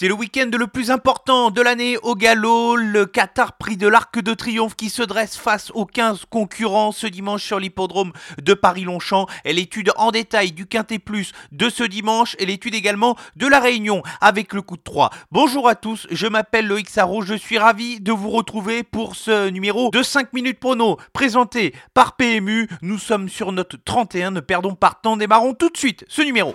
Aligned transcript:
C'est 0.00 0.06
le 0.06 0.14
week-end 0.14 0.48
le 0.56 0.68
plus 0.68 0.92
important 0.92 1.50
de 1.50 1.60
l'année 1.60 1.96
au 2.04 2.14
galop, 2.14 2.76
le 2.76 3.04
Qatar 3.04 3.54
Prix 3.54 3.76
de 3.76 3.88
l'Arc 3.88 4.20
de 4.20 4.32
Triomphe 4.32 4.76
qui 4.76 4.90
se 4.90 5.02
dresse 5.02 5.36
face 5.36 5.72
aux 5.74 5.86
15 5.86 6.26
concurrents 6.30 6.92
ce 6.92 7.08
dimanche 7.08 7.42
sur 7.42 7.58
l'hippodrome 7.58 8.12
de 8.40 8.54
Paris-Longchamp 8.54 9.26
et 9.44 9.52
l'étude 9.52 9.90
en 9.96 10.12
détail 10.12 10.52
du 10.52 10.66
Quintet 10.66 11.00
Plus 11.00 11.32
de 11.50 11.68
ce 11.68 11.82
dimanche 11.82 12.36
et 12.38 12.46
l'étude 12.46 12.76
également 12.76 13.16
de 13.34 13.48
la 13.48 13.58
Réunion 13.58 14.04
avec 14.20 14.52
le 14.52 14.62
coup 14.62 14.76
de 14.76 14.82
3. 14.84 15.10
Bonjour 15.32 15.68
à 15.68 15.74
tous, 15.74 16.06
je 16.12 16.28
m'appelle 16.28 16.68
Loïc 16.68 16.88
Sarro, 16.88 17.22
je 17.22 17.34
suis 17.34 17.58
ravi 17.58 17.98
de 17.98 18.12
vous 18.12 18.30
retrouver 18.30 18.84
pour 18.84 19.16
ce 19.16 19.48
numéro 19.48 19.90
de 19.90 20.04
5 20.04 20.32
minutes 20.32 20.60
prono 20.60 20.96
présenté 21.12 21.74
par 21.92 22.14
PMU. 22.14 22.68
Nous 22.82 22.98
sommes 22.98 23.28
sur 23.28 23.50
notre 23.50 23.76
31, 23.84 24.30
ne 24.30 24.38
perdons 24.38 24.76
pas 24.76 24.90
de 24.90 24.98
temps, 25.02 25.16
démarrons 25.16 25.54
tout 25.54 25.70
de 25.70 25.76
suite 25.76 26.04
ce 26.06 26.22
numéro. 26.22 26.54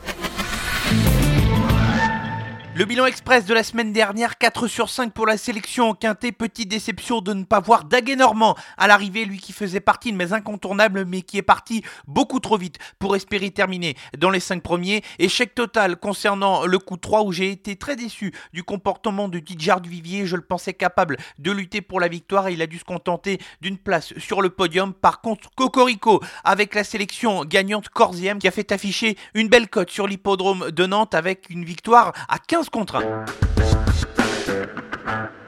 Le 2.81 2.87
bilan 2.87 3.05
express 3.05 3.45
de 3.45 3.53
la 3.53 3.61
semaine 3.61 3.93
dernière, 3.93 4.39
4 4.39 4.65
sur 4.65 4.89
5 4.89 5.13
pour 5.13 5.27
la 5.27 5.37
sélection 5.37 5.89
en 5.89 5.93
quintet. 5.93 6.31
Petite 6.31 6.67
déception 6.67 7.21
de 7.21 7.31
ne 7.31 7.43
pas 7.43 7.59
voir 7.59 7.83
Daguet 7.83 8.15
Normand 8.15 8.55
à 8.75 8.87
l'arrivée, 8.87 9.23
lui 9.23 9.37
qui 9.37 9.53
faisait 9.53 9.79
partie 9.79 10.11
de 10.11 10.17
mes 10.17 10.33
incontournables, 10.33 11.05
mais 11.05 11.21
qui 11.21 11.37
est 11.37 11.43
parti 11.43 11.83
beaucoup 12.07 12.39
trop 12.39 12.57
vite 12.57 12.79
pour 12.97 13.15
espérer 13.15 13.51
terminer 13.51 13.95
dans 14.17 14.31
les 14.31 14.39
5 14.39 14.63
premiers. 14.63 15.03
Échec 15.19 15.53
total 15.53 15.95
concernant 15.95 16.65
le 16.65 16.79
coup 16.79 16.97
3 16.97 17.21
où 17.21 17.31
j'ai 17.31 17.51
été 17.51 17.75
très 17.75 17.95
déçu 17.95 18.33
du 18.51 18.63
comportement 18.63 19.27
de 19.27 19.37
Didier 19.37 19.75
Vivier. 19.83 20.25
Je 20.25 20.35
le 20.35 20.41
pensais 20.41 20.73
capable 20.73 21.17
de 21.37 21.51
lutter 21.51 21.81
pour 21.81 21.99
la 21.99 22.07
victoire 22.07 22.47
et 22.47 22.53
il 22.53 22.63
a 22.63 22.67
dû 22.67 22.79
se 22.79 22.83
contenter 22.83 23.37
d'une 23.61 23.77
place 23.77 24.11
sur 24.17 24.41
le 24.41 24.49
podium. 24.49 24.95
Par 24.95 25.21
contre, 25.21 25.51
Cocorico 25.53 26.19
avec 26.43 26.73
la 26.73 26.83
sélection 26.83 27.45
gagnante 27.45 27.89
Corsième 27.89 28.39
qui 28.39 28.47
a 28.47 28.51
fait 28.51 28.71
afficher 28.71 29.19
une 29.35 29.49
belle 29.49 29.69
cote 29.69 29.91
sur 29.91 30.07
l'hippodrome 30.07 30.71
de 30.71 30.87
Nantes 30.87 31.13
avec 31.13 31.51
une 31.51 31.63
victoire 31.63 32.13
à 32.27 32.39
15 32.39 32.70
contre 32.71 32.95
1. 32.95 33.25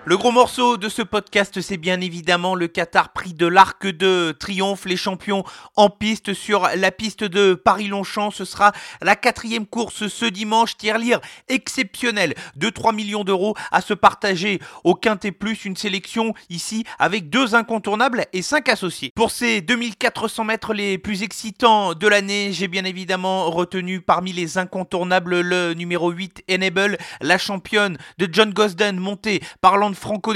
Le 0.06 0.18
gros 0.18 0.32
morceau 0.32 0.76
de 0.76 0.90
ce 0.90 1.02
podcast, 1.02 1.62
c'est 1.62 1.78
bien 1.78 2.02
évidemment 2.02 2.56
le 2.56 2.68
Qatar 2.68 3.14
Prix 3.14 3.34
de 3.34 3.48
l'Arc 3.48 3.88
de 3.88 4.36
Triomphe, 4.38 4.84
les 4.84 4.98
champions 4.98 5.46
en 5.78 5.90
piste 5.90 6.34
sur 6.34 6.68
la 6.76 6.92
piste 6.92 7.24
de 7.24 7.54
Paris-Longchamp. 7.54 8.30
Ce 8.32 8.44
sera 8.44 8.74
la 9.02 9.16
quatrième 9.16 9.66
course 9.66 10.10
ce 10.10 10.26
dimanche. 10.26 10.76
Tirelire 10.76 11.22
exceptionnel 11.48 12.34
de 12.58 12.70
3 12.70 12.92
millions 12.92 13.24
d'euros 13.24 13.56
à 13.72 13.80
se 13.80 13.94
partager 13.94 14.60
au 14.84 14.94
Quintet 14.94 15.32
Plus. 15.32 15.64
Une 15.64 15.78
sélection 15.78 16.34
ici 16.50 16.84
avec 17.00 17.30
deux 17.30 17.56
incontournables 17.56 18.26
et 18.34 18.42
cinq 18.42 18.68
associés. 18.68 19.14
Pour 19.16 19.32
ces 19.32 19.62
2400 19.62 20.44
mètres 20.44 20.74
les 20.74 20.98
plus 20.98 21.24
excitants 21.24 21.94
de 21.94 22.08
l'année, 22.10 22.52
j'ai 22.52 22.68
bien 22.68 22.84
évidemment 22.84 23.50
retenu 23.50 24.02
parmi 24.02 24.34
les 24.34 24.58
incontournables 24.58 25.40
le 25.40 25.74
numéro 25.76 26.12
8 26.12 26.44
Enable, 26.52 26.98
la 27.22 27.38
championne 27.38 27.98
de 28.18 28.28
John 28.30 28.52
Gosden 28.52 28.98
montée 28.98 29.42
par 29.62 29.78
Land 29.94 30.00
Franco 30.00 30.34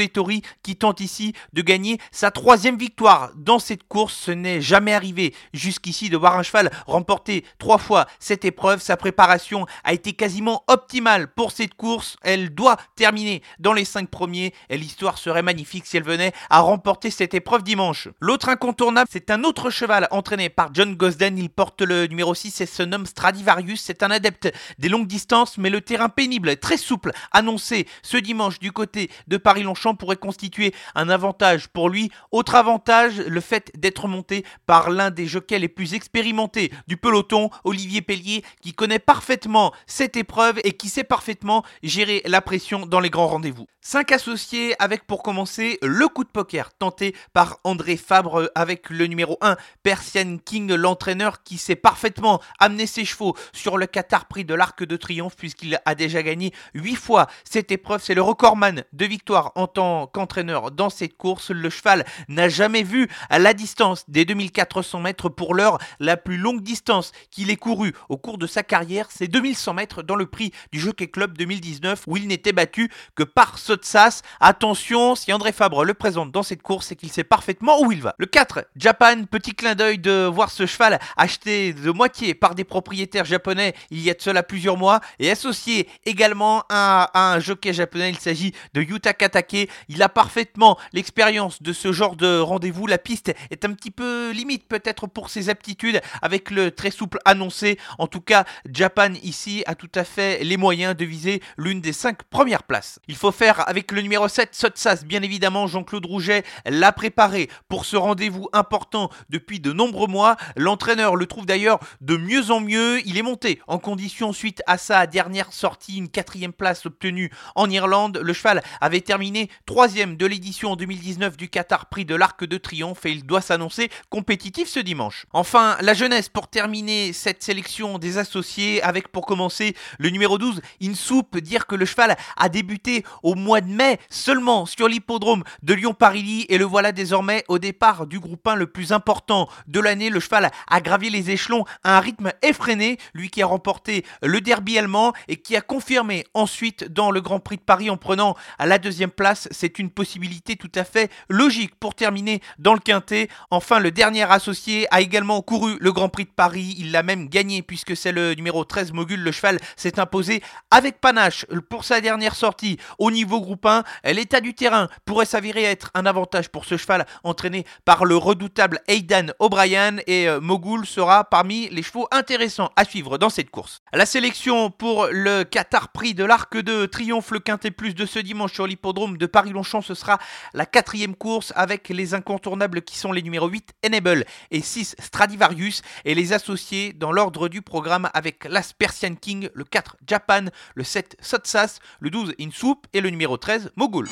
qui 0.64 0.76
tente 0.76 1.00
ici 1.00 1.34
de 1.54 1.62
gagner 1.62 2.00
sa 2.12 2.32
troisième 2.32 2.78
victoire 2.78 3.32
dans 3.36 3.60
cette 3.60 3.88
course. 3.88 4.16
Ce 4.16 4.32
n'est 4.32 4.62
jamais 4.62 4.94
arrivé 4.94 5.34
jusqu'ici 5.54 6.10
de 6.10 6.18
voir 6.18 6.38
un 6.38 6.44
cheval 6.44 6.70
remporter 6.86 7.44
trois 7.58 7.78
fois 7.78 8.06
cette 8.20 8.46
épreuve. 8.46 8.82
Sa 8.82 8.98
préparation 8.98 9.66
a 9.84 9.94
été 9.94 10.14
quasiment 10.14 10.64
optimale 10.68 11.34
pour 11.34 11.52
cette 11.52 11.74
course. 11.74 12.18
Elle 12.22 12.54
doit 12.54 12.78
terminer 12.96 13.42
dans 13.60 13.74
les 13.74 13.86
cinq 13.86 14.10
premiers 14.10 14.54
et 14.70 14.78
l'histoire 14.78 15.18
serait 15.18 15.42
magnifique 15.42 15.86
si 15.86 15.98
elle 15.98 16.04
venait 16.04 16.34
à 16.50 16.60
remporter 16.60 17.10
cette 17.10 17.34
épreuve 17.34 17.64
dimanche. 17.64 18.10
L'autre 18.20 18.50
incontournable, 18.50 19.10
c'est 19.12 19.32
un 19.32 19.44
autre 19.44 19.70
cheval 19.70 20.08
entraîné 20.12 20.50
par 20.50 20.70
John 20.74 20.96
Gosden. 20.96 21.38
Il 21.38 21.50
porte 21.50 21.82
le 21.82 22.06
numéro 22.08 22.36
6 22.36 22.62
et 22.62 22.66
se 22.66 22.84
nomme 22.84 23.06
Stradivarius. 23.06 23.82
C'est 23.82 24.04
un 24.04 24.12
adepte 24.12 24.54
des 24.78 24.90
longues 24.90 25.08
distances, 25.08 25.58
mais 25.58 25.70
le 25.70 25.82
terrain 25.82 26.10
pénible, 26.10 26.58
très 26.58 26.78
souple, 26.78 27.12
annoncé 27.32 27.88
ce 28.04 28.18
dimanche 28.18 28.60
du 28.60 28.72
côté 28.72 29.10
de 29.28 29.38
Paris-Longchamp 29.48 29.96
pourrait 29.96 30.18
constituer 30.18 30.74
un 30.94 31.08
avantage 31.08 31.70
pour 31.70 31.88
lui. 31.88 32.12
Autre 32.34 32.56
avantage, 32.56 33.20
le 33.20 33.40
fait 33.40 33.72
d'être 33.78 34.10
monté 34.10 34.44
par 34.66 34.90
l'un 34.90 35.10
des 35.10 35.26
jockeys 35.26 35.58
les 35.58 35.70
plus 35.70 35.94
expérimentés 35.94 36.70
du 36.88 36.98
peloton, 36.98 37.50
Olivier 37.64 38.02
Pellier, 38.02 38.44
qui 38.62 38.74
connaît 38.74 39.00
parfaitement 39.00 39.72
cette 39.86 40.18
épreuve 40.18 40.60
et 40.66 40.74
qui 40.74 40.90
sait 40.90 41.06
parfaitement 41.06 41.64
gérer 41.82 42.22
la 42.26 42.42
pression 42.42 42.86
dans 42.86 43.00
les 43.00 43.10
grands 43.10 43.28
rendez-vous. 43.28 43.68
5 43.80 44.12
associés 44.12 44.76
avec 44.80 45.08
pour 45.08 45.24
commencer 45.24 45.80
le 45.82 46.10
coup 46.10 46.26
de 46.26 46.30
poker 46.30 46.74
tenté 46.74 47.16
par 47.32 47.60
André 47.64 47.96
Fabre 47.96 48.52
avec 48.54 48.90
le 48.90 49.08
numéro 49.08 49.38
1, 49.40 49.56
Persian 49.82 50.40
King, 50.44 50.74
l'entraîneur 50.74 51.42
qui 51.44 51.58
sait 51.58 51.78
parfaitement 51.78 52.42
amener 52.60 52.86
ses 52.86 53.06
chevaux 53.06 53.38
sur 53.54 53.78
le 53.78 53.86
Qatar 53.86 54.26
Prix 54.26 54.44
de 54.44 54.54
l'Arc 54.54 54.84
de 54.84 54.98
Triomphe 54.98 55.38
puisqu'il 55.38 55.80
a 55.86 55.96
déjà 55.96 56.22
gagné 56.22 56.52
8 56.74 56.96
fois 56.96 57.28
cette 57.46 57.72
épreuve. 57.72 58.04
C'est 58.04 58.14
le 58.14 58.22
recordman 58.22 58.84
de 58.92 59.06
victoire 59.06 59.37
en 59.56 59.68
tant 59.68 60.08
qu'entraîneur 60.08 60.72
dans 60.72 60.90
cette 60.90 61.18
course. 61.18 61.52
Le 61.52 61.70
cheval 61.70 62.06
n'a 62.28 62.50
jamais 62.50 62.84
vu 62.84 63.08
à 63.30 63.40
la 63.40 63.54
distance 63.54 64.04
des 64.08 64.26
2400 64.26 65.00
mètres 65.00 65.30
pour 65.30 65.56
l'heure. 65.56 65.78
La 66.00 66.18
plus 66.18 66.38
longue 66.38 66.62
distance 66.62 67.12
qu'il 67.32 67.50
ait 67.50 67.56
courue 67.56 67.94
au 68.10 68.18
cours 68.18 68.38
de 68.38 68.48
sa 68.48 68.64
carrière, 68.64 69.08
c'est 69.10 69.28
2100 69.28 69.74
mètres 69.74 70.04
dans 70.04 70.16
le 70.16 70.26
prix 70.26 70.52
du 70.72 70.80
Jockey 70.80 71.08
Club 71.08 71.38
2019 71.38 72.04
où 72.08 72.18
il 72.18 72.28
n'était 72.28 72.54
battu 72.54 72.92
que 73.16 73.24
par 73.24 73.58
Sotsas. 73.58 74.22
Attention, 74.40 75.16
si 75.16 75.34
André 75.34 75.52
Fabre 75.52 75.84
le 75.84 75.94
présente 75.94 76.32
dans 76.32 76.44
cette 76.44 76.62
course, 76.62 76.88
c'est 76.88 76.96
qu'il 76.96 77.12
sait 77.12 77.24
parfaitement 77.24 77.82
où 77.82 77.92
il 77.92 78.02
va. 78.02 78.16
Le 78.18 78.26
4, 78.26 78.66
Japan, 78.76 79.24
petit 79.30 79.54
clin 79.54 79.76
d'œil 79.76 80.00
de 80.00 80.26
voir 80.26 80.52
ce 80.52 80.66
cheval 80.66 81.00
acheté 81.16 81.74
de 81.74 81.92
moitié 81.92 82.34
par 82.34 82.56
des 82.56 82.64
propriétaires 82.64 83.26
japonais 83.26 83.74
il 83.92 84.02
y 84.02 84.10
a 84.10 84.14
de 84.14 84.22
cela 84.22 84.44
plusieurs 84.44 84.78
mois 84.78 85.00
et 85.20 85.32
associé 85.32 85.88
également 86.06 86.64
à, 86.70 87.10
un 87.14 87.40
jockey 87.40 87.74
japonais. 87.74 88.10
Il 88.10 88.20
s'agit 88.20 88.54
de 88.74 88.82
Yutaka 88.82 89.27
attaquer. 89.28 89.70
Il 89.90 90.02
a 90.02 90.10
parfaitement 90.10 90.78
l'expérience 90.94 91.62
de 91.62 91.74
ce 91.74 91.92
genre 91.92 92.16
de 92.16 92.40
rendez-vous. 92.40 92.88
La 92.88 92.98
piste 92.98 93.34
est 93.52 93.66
un 93.66 93.74
petit 93.74 93.92
peu 93.92 94.32
limite 94.32 94.68
peut-être 94.68 95.06
pour 95.08 95.30
ses 95.30 95.50
aptitudes 95.50 96.02
avec 96.22 96.50
le 96.50 96.72
très 96.72 96.92
souple 96.92 97.20
annoncé. 97.26 97.78
En 98.00 98.08
tout 98.08 98.22
cas, 98.22 98.46
Japan 98.72 99.14
ici 99.22 99.64
a 99.68 99.76
tout 99.76 99.92
à 99.96 100.04
fait 100.04 100.44
les 100.44 100.58
moyens 100.58 100.96
de 100.96 101.06
viser 101.06 101.42
l'une 101.58 101.82
des 101.82 101.94
cinq 101.94 102.24
premières 102.24 102.64
places. 102.64 103.00
Il 103.08 103.16
faut 103.16 103.32
faire 103.32 103.68
avec 103.68 103.92
le 103.92 104.02
numéro 104.02 104.28
7, 104.28 104.56
Sotsas. 104.56 105.04
Bien 105.06 105.22
évidemment, 105.22 105.68
Jean-Claude 105.68 106.06
Rouget 106.06 106.44
l'a 106.66 106.92
préparé 106.92 107.50
pour 107.68 107.86
ce 107.86 107.98
rendez-vous 107.98 108.48
important 108.54 109.10
depuis 109.30 109.60
de 109.60 109.74
nombreux 109.74 110.08
mois. 110.08 110.38
L'entraîneur 110.56 111.16
le 111.16 111.26
trouve 111.26 111.46
d'ailleurs 111.46 111.80
de 112.02 112.16
mieux 112.16 112.50
en 112.52 112.62
mieux. 112.62 113.06
Il 113.06 113.18
est 113.18 113.24
monté 113.24 113.62
en 113.68 113.78
condition 113.78 114.32
suite 114.32 114.64
à 114.68 114.78
sa 114.78 115.06
dernière 115.06 115.52
sortie, 115.52 115.98
une 115.98 116.10
quatrième 116.10 116.54
place 116.54 116.86
obtenue 116.86 117.32
en 117.56 117.70
Irlande. 117.70 118.20
Le 118.24 118.34
cheval 118.34 118.64
avait 118.82 119.02
terminé 119.02 119.17
terminé 119.18 119.50
troisième 119.66 120.16
de 120.16 120.28
l'édition 120.28 120.76
2019 120.76 121.38
du 121.38 121.50
Qatar 121.50 121.88
Prix 121.88 122.06
de 122.06 122.14
l'Arc 122.14 122.46
de 122.46 122.58
Triomphe 122.60 123.04
et 123.08 123.10
il 123.10 123.26
doit 123.26 123.42
s'annoncer 123.42 123.90
compétitif 124.12 124.70
ce 124.70 124.80
dimanche. 124.80 125.26
Enfin, 125.34 125.76
la 125.82 125.96
jeunesse 125.96 126.30
pour 126.30 126.50
terminer 126.50 127.14
cette 127.14 127.42
sélection 127.42 127.98
des 127.98 128.20
associés 128.20 128.80
avec 128.84 129.08
pour 129.08 129.26
commencer 129.26 129.76
le 129.98 130.12
numéro 130.12 130.38
12, 130.38 130.62
Insoup, 130.84 131.24
dire 131.42 131.66
que 131.66 131.74
le 131.74 131.86
cheval 131.86 132.16
a 132.36 132.48
débuté 132.48 133.04
au 133.24 133.34
mois 133.34 133.60
de 133.60 133.70
mai 133.70 133.98
seulement 134.12 134.68
sur 134.68 134.88
l'hippodrome 134.88 135.44
de 135.64 135.74
Lyon-Parilly 135.74 136.46
et 136.50 136.60
le 136.60 136.66
voilà 136.66 136.92
désormais 136.92 137.44
au 137.48 137.58
départ 137.58 138.06
du 138.06 138.20
groupe 138.20 138.48
1 138.48 138.54
le 138.54 138.68
plus 138.68 138.92
important 138.92 139.50
de 139.66 139.80
l'année. 139.80 140.12
Le 140.12 140.20
cheval 140.20 140.52
a 140.70 140.80
gravi 140.80 141.10
les 141.10 141.32
échelons 141.32 141.66
à 141.84 141.98
un 141.98 142.02
rythme 142.02 142.34
effréné, 142.44 143.00
lui 143.16 143.32
qui 143.32 143.42
a 143.42 143.48
remporté 143.48 144.06
le 144.22 144.42
derby 144.42 144.78
allemand 144.78 145.14
et 145.28 145.38
qui 145.38 145.56
a 145.56 145.62
confirmé 145.62 146.24
ensuite 146.36 146.84
dans 146.84 147.10
le 147.10 147.20
Grand 147.20 147.40
Prix 147.40 147.58
de 147.58 147.64
Paris 147.64 147.90
en 147.90 147.98
prenant 147.98 148.36
la 148.68 148.78
deuxième 148.78 149.07
place, 149.12 149.48
c'est 149.52 149.80
une 149.80 149.90
possibilité 149.90 150.56
tout 150.56 150.72
à 150.76 150.84
fait 150.84 151.12
logique 151.30 151.76
pour 151.76 151.96
terminer 151.96 152.42
dans 152.60 152.74
le 152.74 152.80
quintet. 152.80 153.30
Enfin, 153.52 153.80
le 153.80 153.92
dernier 153.92 154.24
associé 154.32 154.88
a 154.92 155.02
également 155.02 155.42
couru 155.42 155.78
le 155.80 155.92
Grand 155.92 156.10
Prix 156.10 156.26
de 156.26 156.30
Paris. 156.30 156.76
Il 156.78 156.92
l'a 156.92 157.04
même 157.04 157.30
gagné 157.30 157.62
puisque 157.62 157.96
c'est 157.96 158.12
le 158.12 158.34
numéro 158.34 158.64
13 158.66 158.94
Mogul. 158.94 159.20
Le 159.20 159.32
cheval 159.32 159.60
s'est 159.76 160.00
imposé 160.00 160.42
avec 160.72 161.00
panache 161.00 161.46
pour 161.70 161.84
sa 161.84 162.02
dernière 162.02 162.36
sortie 162.36 162.78
au 163.00 163.12
niveau 163.12 163.42
groupe 163.42 163.66
1, 163.66 163.84
l'état 164.06 164.42
du 164.42 164.54
terrain 164.54 164.88
pourrait 165.06 165.26
s'avérer 165.26 165.64
être 165.64 165.92
un 165.94 166.06
avantage 166.06 166.50
pour 166.50 166.66
ce 166.66 166.78
cheval 166.78 167.06
entraîné 167.24 167.66
par 167.86 168.06
le 168.06 168.16
redoutable 168.18 168.82
Aidan 168.88 169.28
O'Brien 169.40 169.98
et 170.08 170.28
euh, 170.28 170.40
Mogul 170.40 170.86
sera 170.86 171.24
parmi 171.24 171.70
les 171.70 171.84
chevaux 171.84 172.08
intéressants 172.12 172.72
à 172.76 172.86
suivre 172.86 173.18
dans 173.18 173.30
cette 173.30 173.50
course. 173.50 173.82
La 173.94 174.06
sélection 174.06 174.70
pour 174.70 175.08
le 175.12 175.44
Qatar 175.44 175.90
Prix 175.90 176.14
de 176.14 176.24
l'Arc 176.24 176.58
de 176.58 176.86
Triomphe 176.86 177.32
le 177.32 177.40
Quintet 177.40 177.72
Plus 177.72 177.94
de 177.94 178.06
ce 178.06 178.20
dimanche 178.20 178.54
sur 178.54 178.68
l'hippodrome 178.68 178.97
de 178.98 179.26
Paris-Longchamp, 179.28 179.82
ce 179.82 179.94
sera 179.94 180.18
la 180.54 180.66
quatrième 180.66 181.16
course 181.16 181.54
avec 181.56 181.90
les 181.90 182.16
incontournables 182.16 182.82
qui 182.82 182.98
sont 182.98 183.12
les 183.12 183.22
numéros 183.22 183.48
8 183.48 183.74
Enable 183.86 184.26
et 184.50 184.62
6 184.62 184.96
Stradivarius 185.00 185.84
et 186.04 186.16
les 186.16 186.34
associés 186.34 186.94
dans 186.94 187.12
l'ordre 187.12 187.48
du 187.48 187.62
programme 187.62 188.10
avec 188.16 188.46
l'As 188.46 188.74
Persian 188.74 189.14
King, 189.14 189.50
le 189.54 189.64
4 189.66 189.98
Japan, 190.08 190.46
le 190.74 190.84
7 190.84 191.16
Sotsas, 191.22 191.78
le 192.00 192.10
12 192.10 192.34
Insoup 192.42 192.82
et 192.94 193.02
le 193.02 193.12
numéro 193.12 193.38
13 193.38 193.72
Mogul. 193.76 194.08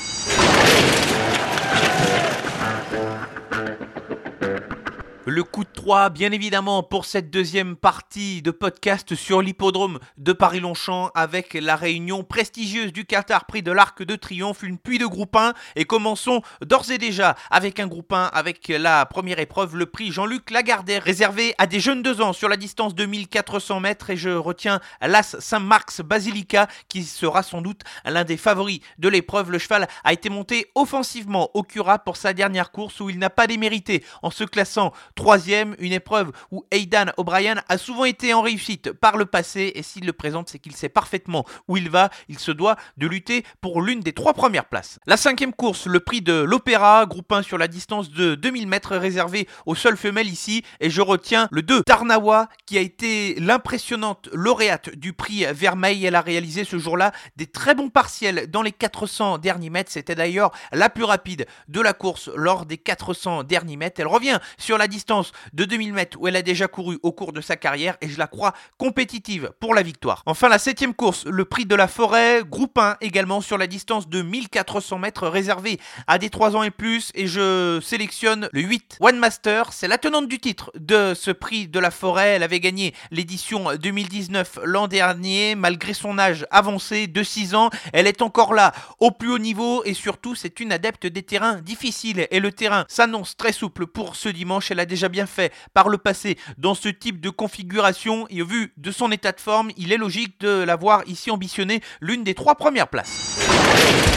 Le 5.28 5.44
coup 5.44 5.64
de 5.64 5.70
3, 5.74 6.12
bien 6.12 6.32
évidemment, 6.32 6.84
pour 6.84 7.06
cette 7.06 7.32
deuxième 7.32 7.76
partie 7.76 8.44
de 8.44 8.52
podcast 8.52 9.16
sur 9.16 9.42
l'hippodrome 9.42 9.98
de 10.20 10.34
Paris-Longchamp 10.34 11.10
avec 11.16 11.56
la 11.56 11.76
réunion 11.76 12.24
prestigieuse 12.24 12.94
du 12.94 13.06
Qatar 13.06 13.46
Prix 13.46 13.64
de 13.64 13.72
l'Arc 13.72 14.04
de 14.04 14.16
Triomphe, 14.16 14.62
une 14.62 14.78
pluie 14.78 15.00
de 15.00 15.08
groupe 15.08 15.36
1. 15.36 15.54
Et 15.78 15.86
commençons 15.86 16.44
d'ores 16.62 16.92
et 16.92 17.00
déjà 17.00 17.36
avec 17.50 17.80
un 17.80 17.88
groupe 17.88 18.14
1 18.14 18.26
avec 18.26 18.68
la 18.68 19.08
première 19.08 19.40
épreuve, 19.40 19.76
le 19.76 19.88
prix 19.88 20.12
Jean-Luc 20.12 20.52
Lagardère, 20.52 21.02
réservé 21.02 21.56
à 21.58 21.66
des 21.66 21.80
jeunes 21.80 22.04
deux 22.04 22.22
ans 22.22 22.32
sur 22.32 22.48
la 22.48 22.56
distance 22.56 22.94
de 22.94 23.08
1400 23.08 23.80
mètres. 23.80 24.12
Et 24.12 24.18
je 24.18 24.30
retiens 24.30 24.80
l'As 25.02 25.38
Saint-Marx 25.40 26.02
Basilica 26.02 26.68
qui 26.88 27.02
sera 27.02 27.42
sans 27.42 27.64
doute 27.64 27.82
l'un 28.06 28.26
des 28.26 28.38
favoris 28.38 28.82
de 29.00 29.10
l'épreuve. 29.10 29.50
Le 29.50 29.58
cheval 29.58 29.88
a 30.04 30.14
été 30.14 30.30
monté 30.30 30.68
offensivement 30.76 31.50
au 31.56 31.64
Cura 31.64 31.98
pour 31.98 32.16
sa 32.16 32.34
dernière 32.34 32.72
course 32.72 33.00
où 33.00 33.10
il 33.10 33.18
n'a 33.18 33.32
pas 33.32 33.48
démérité 33.48 34.04
en 34.22 34.30
se 34.30 34.44
classant 34.44 34.94
Troisième, 35.16 35.78
une 35.80 35.94
épreuve 35.94 36.34
où 36.52 36.66
Aidan 36.72 37.06
O'Brien 37.16 37.56
a 37.70 37.78
souvent 37.78 38.04
été 38.04 38.34
en 38.34 38.42
réussite 38.42 38.92
par 38.92 39.16
le 39.16 39.26
passé 39.26 39.72
et 39.74 39.82
s'il 39.82 40.06
le 40.06 40.12
présente, 40.12 40.50
c'est 40.50 40.60
qu'il 40.60 40.76
sait 40.76 40.90
parfaitement 40.90 41.46
où 41.70 41.78
il 41.78 41.90
va. 41.90 42.10
Il 42.28 42.38
se 42.38 42.52
doit 42.52 42.76
de 42.98 43.08
lutter 43.08 43.46
pour 43.62 43.82
l'une 43.82 44.02
des 44.02 44.12
trois 44.12 44.34
premières 44.34 44.66
places. 44.66 45.00
La 45.08 45.16
cinquième 45.16 45.54
course, 45.54 45.88
le 45.88 46.02
prix 46.02 46.22
de 46.22 46.34
l'Opéra, 46.34 47.06
groupe 47.06 47.32
1 47.32 47.44
sur 47.44 47.58
la 47.58 47.70
distance 47.70 48.10
de 48.10 48.36
2000 48.36 48.68
mètres 48.68 48.98
réservé 48.98 49.48
aux 49.66 49.74
seules 49.74 49.96
femelles 49.96 50.28
ici. 50.28 50.64
Et 50.82 50.90
je 50.90 51.02
retiens 51.02 51.48
le 51.50 51.62
2 51.62 51.84
Tarnawa 51.84 52.50
qui 52.66 52.78
a 52.78 52.82
été 52.82 53.36
l'impressionnante 53.40 54.28
lauréate 54.34 54.90
du 54.96 55.14
prix 55.14 55.46
Vermeil. 55.50 56.06
Elle 56.06 56.16
a 56.16 56.22
réalisé 56.22 56.66
ce 56.66 56.78
jour-là 56.78 57.14
des 57.38 57.48
très 57.48 57.74
bons 57.74 57.90
partiels 57.90 58.52
dans 58.52 58.62
les 58.62 58.74
400 58.74 59.38
derniers 59.38 59.70
mètres. 59.70 59.94
C'était 59.94 60.16
d'ailleurs 60.16 60.52
la 60.74 60.90
plus 60.90 61.06
rapide 61.06 61.46
de 61.70 61.80
la 61.80 61.94
course 61.94 62.30
lors 62.36 62.66
des 62.66 62.78
400 62.78 63.44
derniers 63.44 63.78
mètres. 63.78 64.02
Elle 64.02 64.08
revient 64.08 64.40
sur 64.58 64.78
la 64.78 64.90
distance 64.90 65.05
de 65.54 65.66
2000 65.66 65.94
mètres 65.94 66.18
où 66.20 66.28
elle 66.28 66.36
a 66.36 66.42
déjà 66.42 66.68
couru 66.68 66.98
au 67.04 67.12
cours 67.12 67.34
de 67.34 67.42
sa 67.42 67.56
carrière 67.56 67.98
et 68.02 68.10
je 68.10 68.18
la 68.18 68.28
crois 68.28 68.54
compétitive 68.78 69.52
pour 69.60 69.74
la 69.74 69.84
victoire. 69.84 70.24
Enfin, 70.26 70.50
la 70.50 70.60
septième 70.60 70.94
course, 70.94 71.26
le 71.26 71.46
prix 71.46 71.66
de 71.66 71.76
la 71.76 71.88
forêt, 71.88 72.42
groupe 72.44 72.78
1 72.78 72.98
également 73.02 73.42
sur 73.42 73.58
la 73.58 73.68
distance 73.68 74.10
de 74.10 74.22
1400 74.22 75.00
mètres 75.00 75.28
réservé 75.28 75.80
à 76.08 76.18
des 76.18 76.30
3 76.30 76.56
ans 76.56 76.64
et 76.64 76.72
plus 76.72 77.12
et 77.14 77.28
je 77.28 77.80
sélectionne 77.84 78.50
le 78.52 78.62
8 78.62 78.98
One 79.00 79.18
Master. 79.18 79.74
C'est 79.74 79.88
la 79.88 79.98
tenante 79.98 80.28
du 80.28 80.40
titre 80.40 80.72
de 80.76 81.14
ce 81.14 81.32
prix 81.32 81.68
de 81.68 81.80
la 81.80 81.92
forêt. 81.92 82.30
Elle 82.30 82.44
avait 82.44 82.60
gagné 82.60 82.94
l'édition 83.12 83.76
2019 83.76 84.60
l'an 84.64 84.88
dernier 84.88 85.56
malgré 85.56 85.94
son 85.94 86.18
âge 86.18 86.46
avancé 86.50 87.08
de 87.08 87.24
6 87.24 87.56
ans. 87.56 87.70
Elle 87.94 88.08
est 88.08 88.22
encore 88.22 88.54
là 88.54 88.74
au 89.00 89.12
plus 89.12 89.32
haut 89.32 89.40
niveau 89.40 89.84
et 89.84 89.94
surtout 89.94 90.36
c'est 90.36 90.60
une 90.60 90.72
adepte 90.72 91.06
des 91.06 91.24
terrains 91.24 91.62
difficiles 91.62 92.28
et 92.32 92.40
le 92.40 92.52
terrain 92.52 92.86
s'annonce 92.88 93.38
très 93.38 93.52
souple 93.52 93.86
pour 93.86 94.16
ce 94.16 94.30
dimanche. 94.30 94.72
Elle 94.72 94.80
a 94.80 94.86
déjà 94.86 94.95
bien 95.10 95.26
fait 95.26 95.54
par 95.74 95.90
le 95.90 95.98
passé 95.98 96.38
dans 96.58 96.76
ce 96.76 96.90
type 96.90 97.20
de 97.20 97.30
configuration 97.30 98.26
et 98.30 98.42
au 98.42 98.46
vu 98.46 98.74
de 98.78 98.92
son 98.92 99.12
état 99.12 99.32
de 99.32 99.40
forme, 99.40 99.72
il 99.78 99.92
est 99.92 99.98
logique 99.98 100.40
de 100.40 100.64
l'avoir 100.64 101.04
ici 101.08 101.32
ambitionné 101.32 101.82
l'une 102.02 102.24
des 102.24 102.34
trois 102.34 102.56
premières 102.56 102.88
places. 102.88 104.15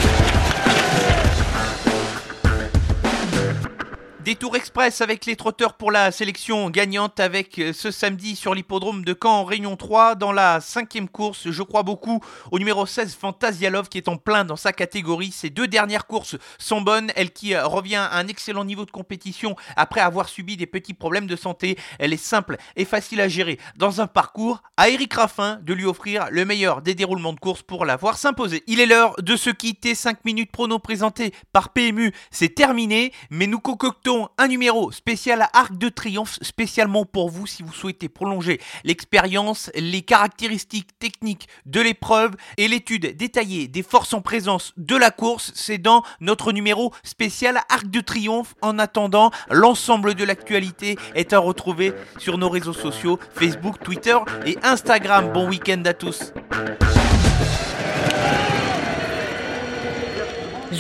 Détour 4.29 4.57
express 4.57 5.01
avec 5.01 5.25
les 5.25 5.37
trotteurs 5.37 5.73
pour 5.73 5.91
la 5.91 6.13
sélection 6.13 6.69
gagnante 6.69 7.19
avec 7.19 7.59
euh, 7.59 7.73
ce 7.73 7.91
samedi 7.91 8.37
sur 8.37 8.55
l'hippodrome 8.55 9.03
de 9.03 9.17
Caen 9.19 9.39
en 9.39 9.45
Réunion 9.45 9.75
3 9.75 10.17
dans 10.17 10.33
la 10.33 10.61
cinquième 10.61 11.09
course. 11.09 11.51
Je 11.51 11.63
crois 11.63 11.83
beaucoup 11.83 12.23
au 12.51 12.59
numéro 12.59 12.85
16 12.85 13.15
Fantasialov 13.15 13.89
qui 13.89 13.97
est 13.97 14.07
en 14.07 14.19
plein 14.19 14.45
dans 14.45 14.57
sa 14.57 14.75
catégorie. 14.75 15.33
Ces 15.33 15.49
deux 15.49 15.67
dernières 15.67 16.07
courses 16.07 16.37
sont 16.59 16.83
bonnes. 16.83 17.11
Elle 17.17 17.31
qui 17.31 17.55
euh, 17.55 17.67
revient 17.67 17.95
à 17.95 18.19
un 18.19 18.29
excellent 18.29 18.67
niveau 18.67 18.85
de 18.85 18.91
compétition 18.91 19.57
après 19.77 20.03
avoir 20.03 20.29
subi 20.29 20.59
des 20.59 20.67
petits 20.67 20.93
problèmes 20.93 21.27
de 21.27 21.35
santé. 21.35 21.79
Elle 21.99 22.13
est 22.13 22.19
simple 22.19 22.59
et 22.77 22.85
facile 22.85 23.23
à 23.23 23.29
gérer 23.29 23.59
dans 23.77 24.03
un 24.03 24.07
parcours. 24.07 24.63
À 24.77 24.91
Eric 24.91 25.15
Raffin 25.15 25.59
de 25.63 25.73
lui 25.73 25.87
offrir 25.87 26.29
le 26.31 26.45
meilleur 26.45 26.83
des 26.83 26.95
déroulements 26.95 27.33
de 27.33 27.41
course 27.41 27.63
pour 27.63 27.87
la 27.87 27.97
voir 27.97 28.19
s'imposer. 28.19 28.63
Il 28.67 28.79
est 28.81 28.87
l'heure 28.87 29.15
de 29.23 29.37
se 29.37 29.49
quitter. 29.49 29.95
5 29.95 30.23
minutes 30.27 30.53
prono 30.53 30.79
présenté 30.79 31.33
par 31.55 31.71
PMU. 31.71 32.13
C'est 32.31 32.55
terminé, 32.55 33.15
mais 33.31 33.47
nous 33.47 33.59
concoctons 33.59 34.18
un 34.39 34.49
numéro 34.49 34.91
spécial 34.93 35.43
à 35.43 35.51
Arc 35.53 35.77
de 35.77 35.89
Triomphe, 35.89 36.39
spécialement 36.43 37.05
pour 37.05 37.31
vous 37.31 37.47
si 37.47 37.63
vous 37.63 37.73
souhaitez 37.73 38.09
prolonger 38.09 38.61
l'expérience, 38.85 39.71
les 39.75 40.03
caractéristiques 40.03 40.99
techniques 40.99 41.49
de 41.67 41.81
l'épreuve 41.81 42.35
et 42.57 42.69
l'étude 42.69 43.17
détaillée 43.17 43.69
des 43.69 43.83
forces 43.83 44.15
en 44.15 44.21
présence 44.21 44.73
de 44.77 44.97
la 44.97 45.11
course. 45.11 45.53
C'est 45.55 45.79
dans 45.79 46.03
notre 46.21 46.53
numéro 46.53 46.93
spécial 47.03 47.61
Arc 47.69 47.89
de 47.89 48.01
Triomphe. 48.01 48.55
En 48.63 48.79
attendant, 48.79 49.31
l'ensemble 49.51 50.15
de 50.15 50.25
l'actualité 50.25 50.97
est 51.15 51.33
à 51.33 51.39
retrouver 51.39 51.93
sur 52.19 52.39
nos 52.39 52.49
réseaux 52.49 52.73
sociaux 52.73 53.19
Facebook, 53.35 53.83
Twitter 53.83 54.17
et 54.47 54.57
Instagram. 54.63 55.33
Bon 55.33 55.49
week-end 55.49 55.83
à 55.85 55.95
tous. 55.95 56.33